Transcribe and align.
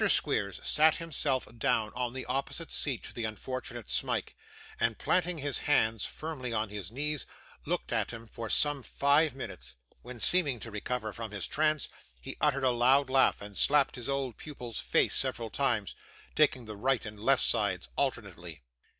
Squeers 0.09 0.59
sat 0.63 0.95
himself 0.95 1.47
down 1.59 1.91
on 1.93 2.13
the 2.13 2.25
opposite 2.25 2.71
seat 2.71 3.03
to 3.03 3.13
the 3.13 3.23
unfortunate 3.25 3.87
Smike, 3.87 4.35
and, 4.79 4.97
planting 4.97 5.37
his 5.37 5.59
hands 5.59 6.05
firmly 6.05 6.51
on 6.51 6.69
his 6.69 6.91
knees, 6.91 7.27
looked 7.67 7.93
at 7.93 8.09
him 8.09 8.25
for 8.25 8.49
some 8.49 8.81
five 8.81 9.35
minutes, 9.35 9.75
when, 10.01 10.19
seeming 10.19 10.59
to 10.61 10.71
recover 10.71 11.13
from 11.13 11.29
his 11.29 11.45
trance, 11.47 11.87
he 12.19 12.35
uttered 12.41 12.63
a 12.63 12.71
loud 12.71 13.11
laugh, 13.11 13.43
and 13.43 13.55
slapped 13.55 13.93
his 13.95 14.09
old 14.09 14.37
pupil's 14.37 14.79
face 14.79 15.13
several 15.13 15.51
times 15.51 15.93
taking 16.33 16.65
the 16.65 16.75
right 16.75 17.05
and 17.05 17.19
left 17.19 17.43
sides 17.43 17.87
alternately. 17.95 18.63